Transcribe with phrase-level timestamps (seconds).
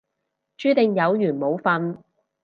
[0.57, 1.99] 注定有緣冇瞓